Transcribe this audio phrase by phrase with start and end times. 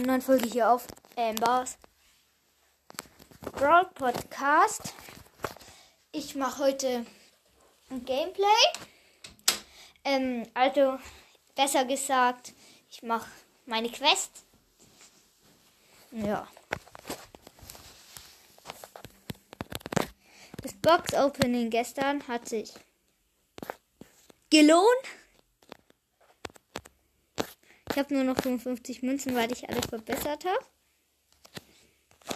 [0.00, 0.86] einer neuen Folge hier auf
[1.16, 1.76] Ambers
[3.52, 4.94] Brawl Podcast.
[6.12, 7.04] Ich mache heute
[7.90, 8.46] ein Gameplay.
[10.04, 10.98] Ähm, also,
[11.54, 12.54] besser gesagt,
[12.88, 13.28] ich mache
[13.66, 14.30] meine Quest.
[16.12, 16.48] Ja.
[20.62, 22.72] Das Box Opening gestern hat sich
[24.48, 24.86] gelohnt.
[27.90, 30.64] Ich habe nur noch 55 Münzen, weil ich alles verbessert habe.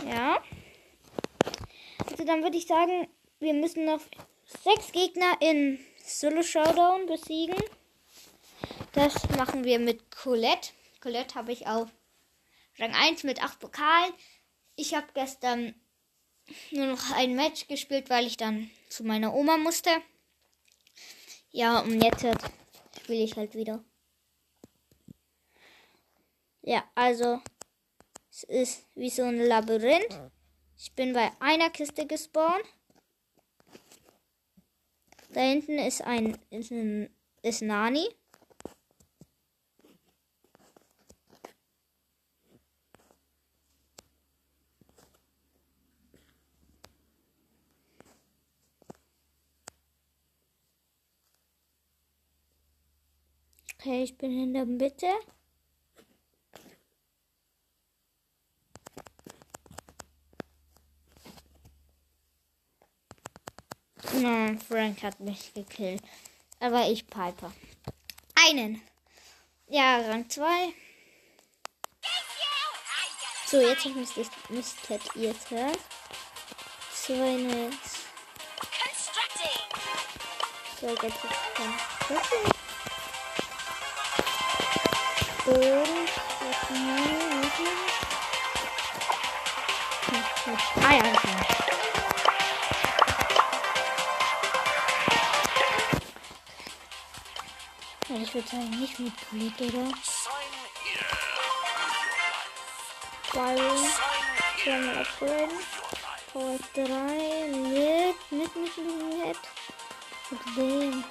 [0.09, 0.43] Ja.
[2.11, 4.01] Also dann würde ich sagen, wir müssen noch
[4.65, 7.57] sechs Gegner in Solo Showdown besiegen.
[8.93, 10.71] Das machen wir mit Colette.
[11.01, 11.89] Colette habe ich auf
[12.79, 14.13] Rang 1 mit 8 Pokalen.
[14.77, 15.75] Ich habe gestern
[16.73, 19.91] nur noch ein Match gespielt, weil ich dann zu meiner Oma musste.
[21.51, 22.27] Ja, und jetzt
[23.01, 23.85] spiele ich halt wieder.
[26.67, 27.43] Ja, also
[28.31, 30.19] es ist wie so ein Labyrinth.
[30.79, 32.65] Ich bin bei einer Kiste gespawnt.
[35.35, 37.11] Da hinten ist ein ist, ein,
[37.43, 38.09] ist Nani.
[53.75, 55.09] Okay, ich bin in der Mitte.
[64.21, 66.03] Nein, Frank hat mich gekillt.
[66.61, 67.53] Aber ich Piper.
[68.35, 68.81] Einen.
[69.67, 70.45] Ja, Rang 2.
[73.47, 75.77] So, jetzt müsstet, müsstet ihr es hören.
[77.47, 78.01] Netz.
[80.81, 81.23] So, jetzt ist
[81.57, 82.53] Constructing.
[85.47, 86.05] Und.
[90.77, 91.64] Ah ja, okay.
[98.35, 99.93] Ich würde sagen, nicht mit Polit, oder?
[103.33, 103.89] Byron.
[104.61, 105.59] Zweimal upgraden.
[106.33, 106.83] Power 3.
[107.47, 109.39] Mit, mit, mit, mit.
[110.31, 111.05] Mit dem.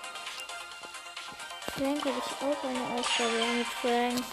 [1.71, 4.23] Frank habe ich auch eine Ausgabe mit Frank.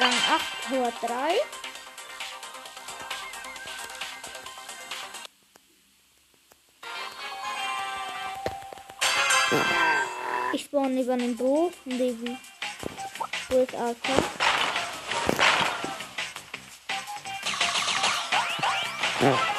[0.00, 1.53] Rang 8, Power 3.
[10.54, 11.72] Ich spawn über einen Bo.
[11.84, 12.36] Baby.
[13.48, 14.12] Wo ist Alpha?
[19.20, 19.53] Okay.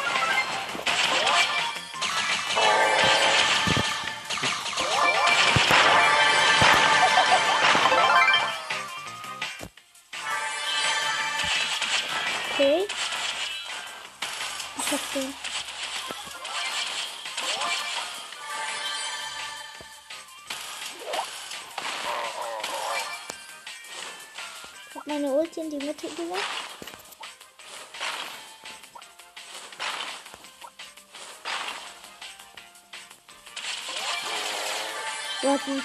[35.55, 35.83] Du hast mich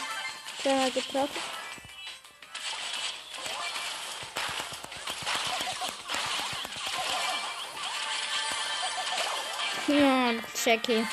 [0.64, 1.42] da getroffen.
[9.86, 10.32] Ja,
[10.64, 11.06] Jackie.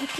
[0.00, 0.18] Mit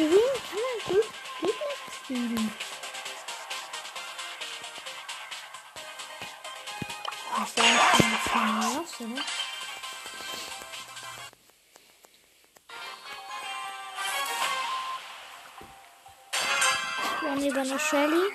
[17.70, 18.32] eine Shelly.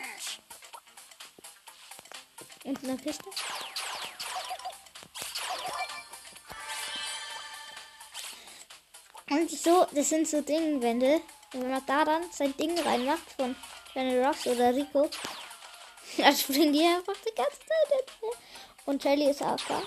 [2.63, 3.29] Und eine Kiste.
[9.29, 11.21] Und so, das sind so Dingwände.
[11.53, 13.55] Wenn man da dann sein Ding reinmacht von
[13.93, 15.09] Johnny Rocks oder Rico,
[16.17, 18.33] dann springen die einfach die ganze Zeit.
[18.85, 19.81] Und Shelly ist auch da.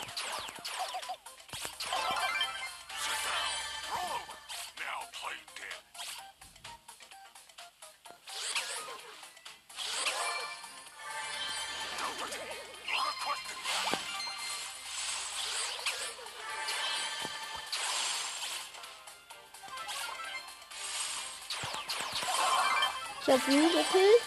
[23.27, 24.23] Ich hab ihn gekillt.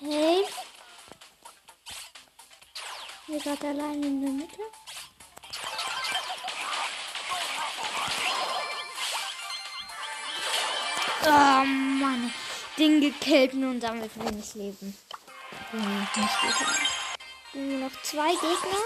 [0.00, 0.44] Hey.
[3.28, 4.62] Ihr seid allein in der Mitte.
[11.24, 12.32] Oh Mann.
[12.78, 14.96] Ding gekillt nur und damit wenig Leben.
[17.54, 18.82] Nur noch zwei Gegner.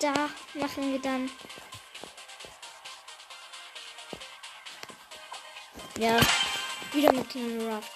[0.00, 0.12] Da
[0.54, 1.30] machen wir dann.
[5.98, 6.18] Ja,
[6.92, 7.93] wieder mit kleinen Ruff.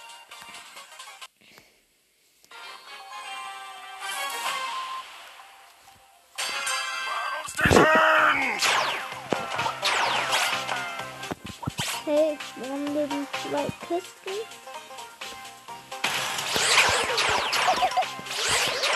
[13.88, 14.32] Zwei Kisten.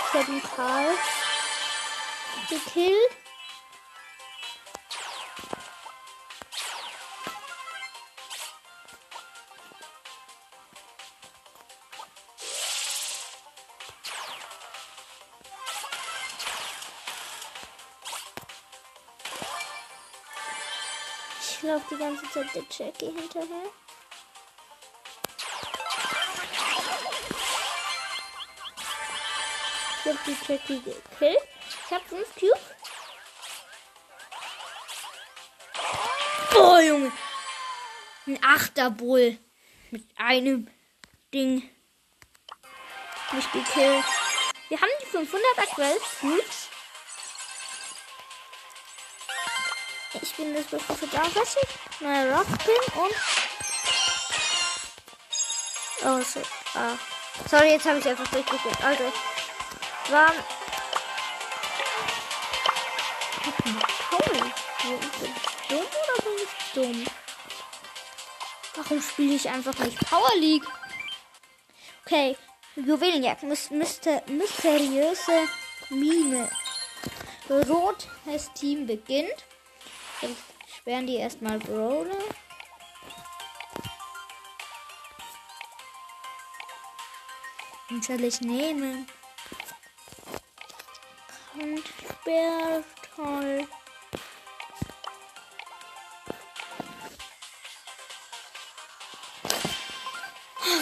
[0.05, 0.91] Ich habe einen Karl
[2.49, 3.11] gekillt.
[3.17, 3.32] Ich
[21.73, 23.71] laufe die ganze Zeit der Jackie hinterher.
[30.05, 31.39] Ich habe die Jackie gekillt.
[31.87, 32.61] Ich habe fünf Cubes.
[36.55, 37.13] Oh, Junge.
[38.27, 39.39] Ein Achterbull.
[39.91, 40.69] Mit einem
[41.33, 41.71] Ding.
[43.33, 44.05] Mich gekillt.
[44.69, 45.99] Wir haben die 500 aktuell.
[46.21, 46.62] Gut.
[50.43, 53.15] Bin das Beste für da, was ich neuer Rock bin und.
[56.05, 56.45] Oh, shit.
[56.75, 56.99] Ah.
[57.49, 58.85] Sorry, jetzt habe ich einfach durchgeführt.
[58.85, 59.05] Also,
[60.11, 60.33] war.
[64.11, 64.33] Paul.
[64.33, 64.99] Bin
[65.31, 67.07] ich dumm oder bin ich dumm?
[68.75, 70.67] Warum spiele ich einfach nicht Power League?
[72.05, 72.37] Okay,
[72.75, 73.45] Juwelenjagd.
[73.45, 75.47] Myster mysteriöse
[75.91, 76.51] Mine.
[77.49, 79.45] Rot heißt Team beginnt.
[80.23, 80.37] Dann
[80.67, 82.17] sperren die erstmal Brawler.
[87.91, 89.07] Den soll ich nehmen?
[91.55, 92.83] Und sperr
[93.15, 93.69] toll.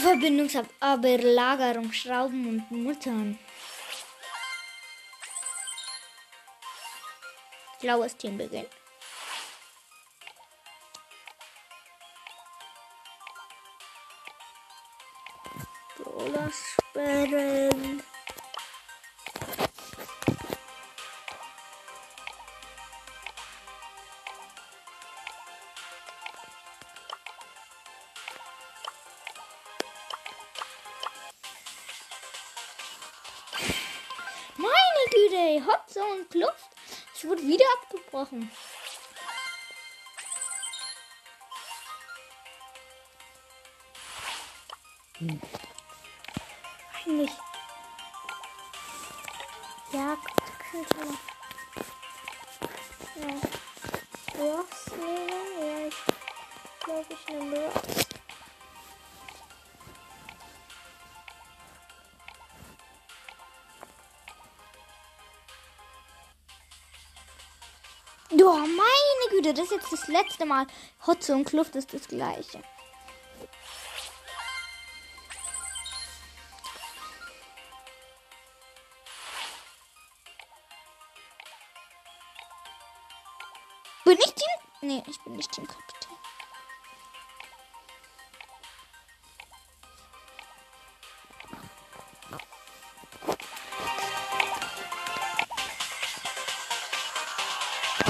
[0.02, 3.38] Verbindungsablagerung, Schrauben und Muttern.
[7.80, 8.79] Blaues Team beginnt.
[16.30, 18.02] Brawler sperren.
[34.56, 36.54] Meine Güte, ey, Hot Zone Kluft.
[37.14, 38.50] Es wurde wieder abgebrochen.
[45.18, 45.40] Hm.
[47.10, 47.30] Eigentlich.
[49.92, 50.16] Ja,
[50.72, 51.18] man.
[53.16, 53.34] Ja.
[54.38, 55.50] Ross nehmen?
[55.60, 57.72] Ja, ich glaube, ich nehme Ross.
[68.32, 70.66] Oh, meine Güte, das ist jetzt das letzte Mal.
[71.06, 72.62] Hotze und Kluft ist das gleiche.
[84.90, 86.10] Nee, ich bin nicht Teamkapitän.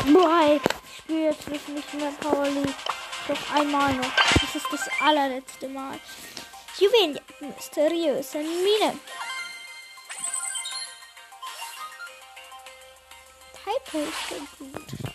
[0.07, 2.75] Boah, ich spiele jetzt nicht, mehr Power League.
[3.29, 4.15] Doch einmal noch.
[4.41, 6.01] Das ist das allerletzte Mal.
[6.79, 8.99] Juwelen, mysteriöse Mine.
[13.53, 15.10] Piper ist gut.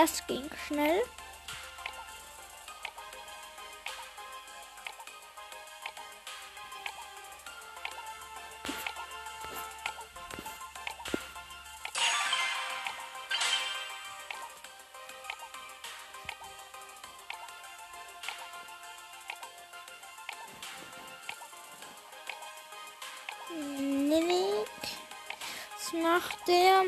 [0.00, 1.02] Das ging schnell.
[25.74, 26.84] Was macht der?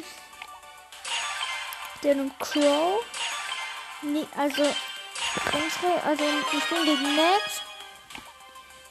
[2.03, 3.05] Der und Crow.
[4.03, 4.63] Nee, also
[5.53, 7.63] unsere, also ich bin gegen Max,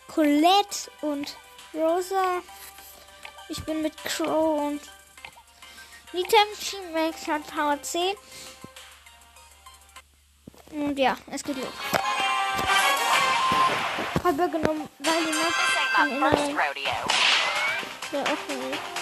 [0.08, 1.36] Colette und
[1.74, 2.42] Rosa.
[3.50, 4.82] Ich bin mit Crow und
[6.14, 6.38] Nita.
[6.94, 8.16] Max hat Power 10.
[10.72, 11.68] Und ja, es geht los.
[14.24, 15.56] Habe genommen, weil die Max
[18.12, 18.99] offen ist.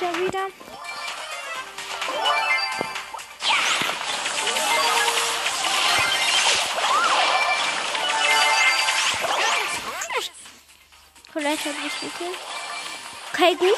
[0.00, 0.46] Mit Mutter wieder.
[11.32, 12.38] Vielleicht hat mich gekillt.
[13.32, 13.76] Okay, gut.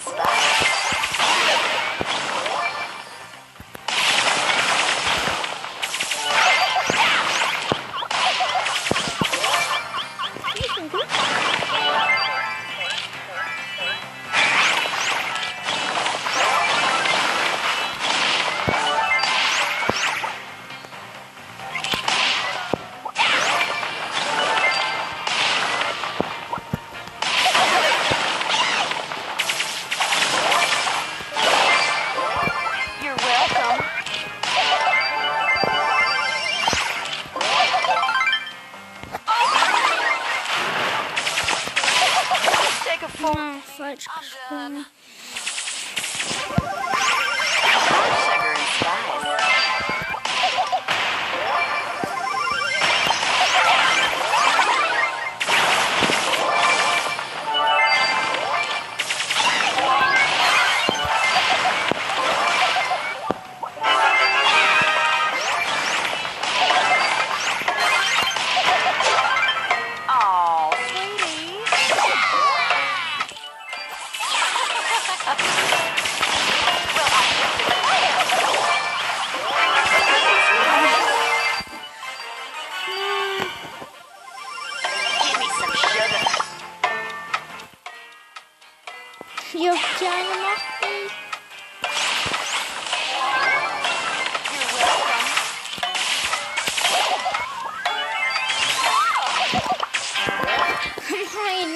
[0.00, 0.16] です。
[0.16, 0.24] か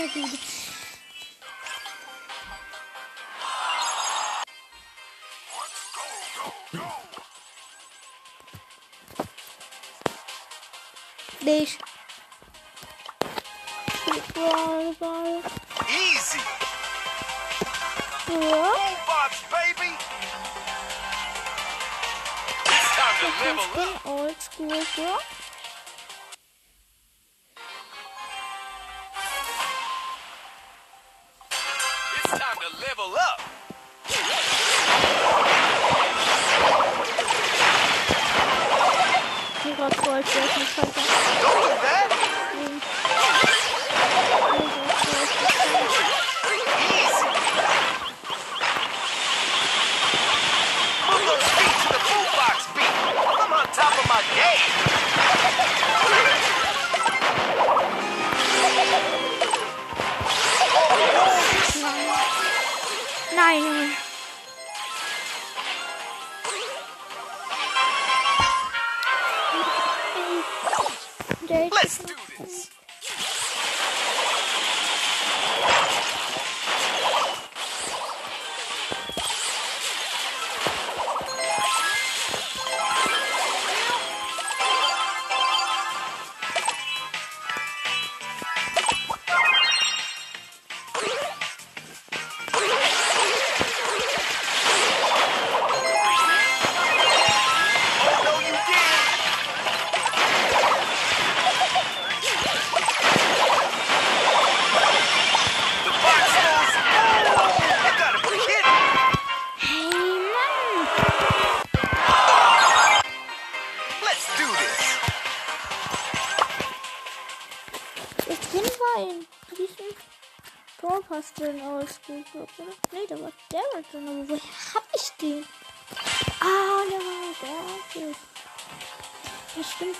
[0.05, 0.39] minha vida.
[11.43, 11.79] Deixa.
[14.35, 15.43] Bora, bora.
[15.89, 16.39] Easy.
[18.29, 18.75] Whoa.
[19.51, 19.91] baby.
[22.67, 24.07] It's time to level up.
[24.07, 25.34] Old school girl.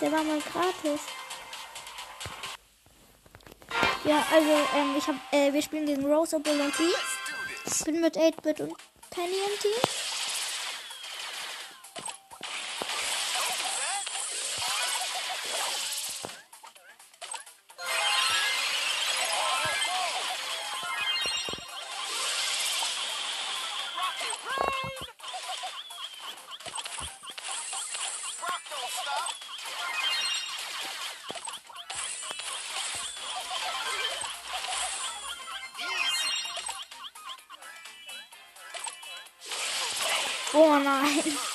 [0.01, 1.01] der war mal gratis.
[4.03, 6.93] Ja, also, ähm, ich hab, äh, wir spielen gegen Rose, Bull und Bee.
[7.65, 8.73] Ich bin mit 8-Bit und
[9.09, 10.05] Penny im Team.
[40.55, 41.23] going on?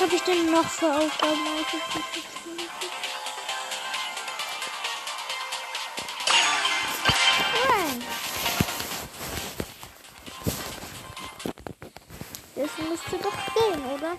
[0.00, 1.38] habe ich denn noch für Aufgaben?
[12.56, 14.16] Das müsste doch gehen, oder?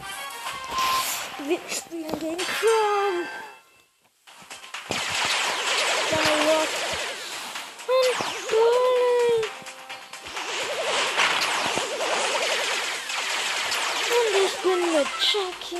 [1.48, 3.45] Wir spielen gegen Chrome.
[15.36, 15.76] Chucky.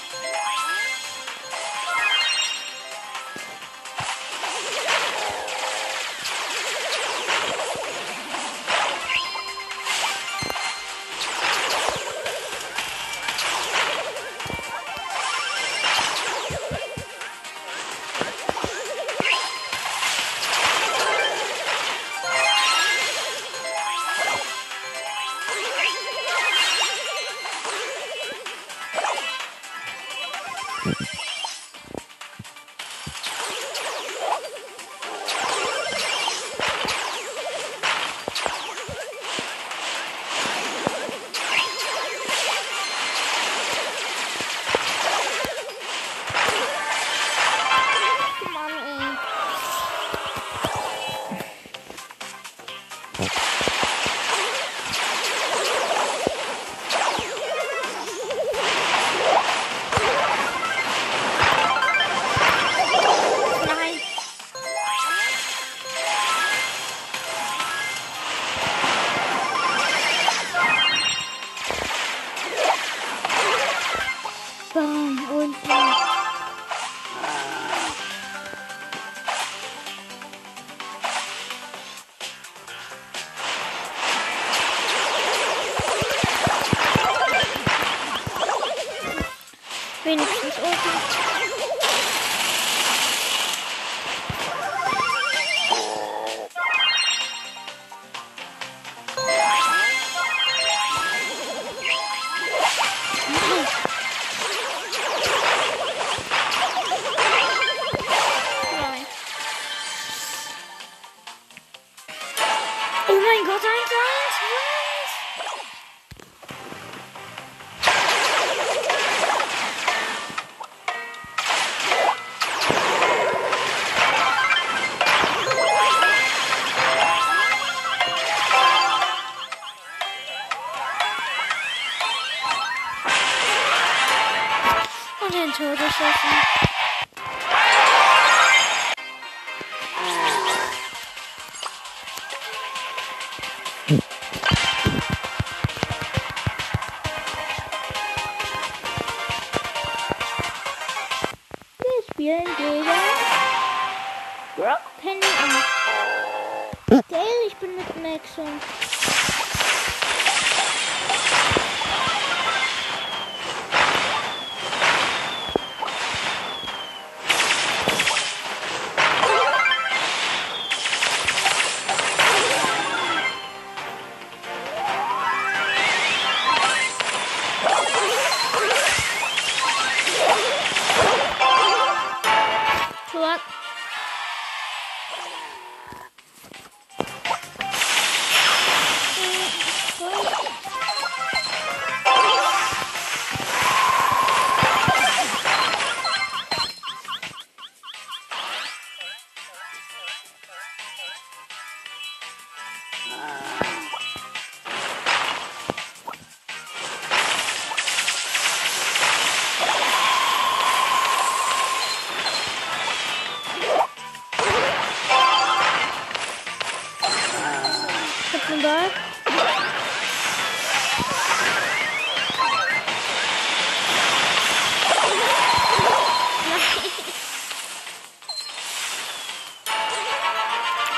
[218.68, 218.92] Ball.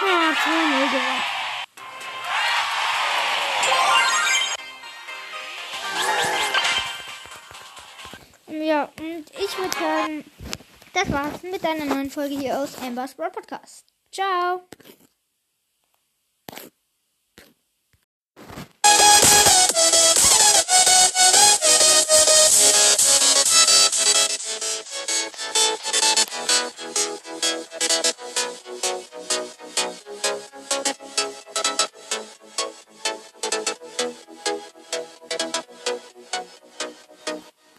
[0.01, 1.23] Ja, 2-0 gewonnen.
[8.65, 10.25] Ja, und ich würde sagen,
[10.93, 13.85] das war's mit einer neuen Folge hier aus Amber's World Podcast.
[14.11, 14.63] Ciao!